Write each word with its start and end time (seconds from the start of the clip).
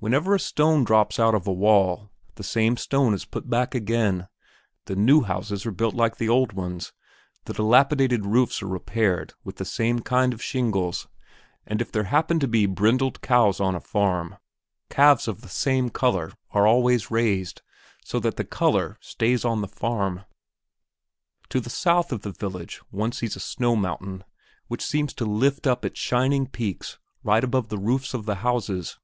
Whenever 0.00 0.32
a 0.36 0.38
stone 0.38 0.84
drops 0.84 1.18
out 1.18 1.34
of 1.34 1.44
a 1.48 1.52
wall, 1.52 2.12
the 2.36 2.44
same 2.44 2.76
stone 2.76 3.12
is 3.12 3.24
put 3.24 3.50
back 3.50 3.74
again, 3.74 4.28
the 4.84 4.94
new 4.94 5.22
houses 5.22 5.66
are 5.66 5.72
built 5.72 5.92
like 5.92 6.18
the 6.18 6.28
old 6.28 6.52
ones, 6.52 6.92
the 7.46 7.52
dilapidated 7.52 8.24
roofs 8.24 8.62
are 8.62 8.68
repaired 8.68 9.34
with 9.42 9.56
the 9.56 9.64
same 9.64 9.98
kind 9.98 10.32
of 10.32 10.40
shingles, 10.40 11.08
and 11.66 11.82
if 11.82 11.90
there 11.90 12.04
happen 12.04 12.38
to 12.38 12.46
be 12.46 12.64
brindled 12.64 13.20
cows 13.22 13.58
on 13.58 13.74
a 13.74 13.80
farm, 13.80 14.36
calves 14.88 15.26
of 15.26 15.40
the 15.40 15.48
same 15.48 15.90
color 15.90 16.32
are 16.52 16.62
raised 16.62 17.08
always, 17.10 17.54
so 18.04 18.20
that 18.20 18.36
the 18.36 18.44
color 18.44 18.96
stays 19.00 19.44
on 19.44 19.62
the 19.62 19.66
farm. 19.66 20.24
To 21.48 21.58
the 21.58 21.70
south 21.70 22.12
of 22.12 22.22
the 22.22 22.30
village 22.30 22.76
one 22.90 23.10
sees 23.10 23.34
a 23.34 23.40
snow 23.40 23.74
mountain 23.74 24.22
which 24.68 24.84
seems 24.86 25.12
to 25.14 25.24
lift 25.24 25.66
up 25.66 25.84
its 25.84 25.98
shining 25.98 26.46
peaks 26.46 27.00
right 27.24 27.42
above 27.42 27.68
the 27.68 27.78
roofs 27.78 28.14
of 28.14 28.26
the 28.26 28.36
houses. 28.36 28.96